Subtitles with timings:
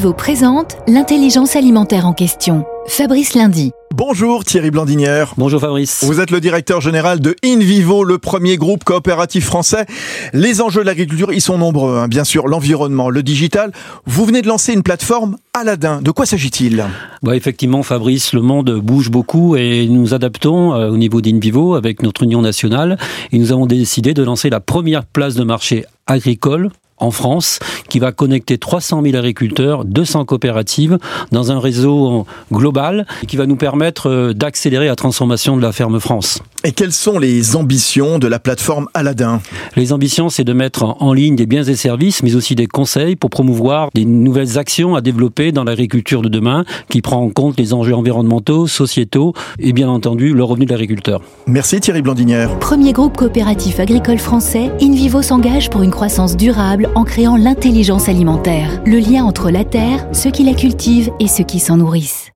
[0.00, 2.64] InVivo présente l'intelligence alimentaire en question.
[2.86, 3.72] Fabrice Lundi.
[3.94, 5.34] Bonjour Thierry Blandinière.
[5.36, 6.04] Bonjour Fabrice.
[6.04, 9.84] Vous êtes le directeur général de InVivo, le premier groupe coopératif français.
[10.32, 11.98] Les enjeux de l'agriculture, ils sont nombreux.
[11.98, 12.08] Hein.
[12.08, 13.72] Bien sûr, l'environnement, le digital.
[14.06, 16.00] Vous venez de lancer une plateforme Aladdin.
[16.00, 16.82] De quoi s'agit-il?
[17.22, 22.02] Bah, Effectivement, Fabrice, le monde bouge beaucoup et nous adaptons euh, au niveau d'InVivo avec
[22.02, 22.96] notre union nationale.
[23.32, 26.70] Et nous avons décidé de lancer la première place de marché agricole
[27.00, 27.58] en France
[27.88, 30.98] qui va connecter 300 000 agriculteurs, 200 coopératives
[31.32, 35.98] dans un réseau global qui va nous permettre euh, d'accélérer la transformation de la ferme
[35.98, 36.40] France.
[36.62, 39.40] Et quelles sont les ambitions de la plateforme Aladdin
[39.76, 43.16] Les ambitions, c'est de mettre en ligne des biens et services, mais aussi des conseils
[43.16, 47.58] pour promouvoir des nouvelles actions à développer dans l'agriculture de demain qui prend en compte
[47.58, 51.22] les enjeux environnementaux, sociétaux et bien entendu le revenu de l'agriculteur.
[51.46, 52.58] Merci Thierry Blandinière.
[52.58, 58.82] Premier groupe coopératif agricole français, InVivo s'engage pour une croissance durable en créant l'intelligence alimentaire,
[58.84, 62.30] le lien entre la terre, ceux qui la cultivent et ceux qui s'en nourrissent.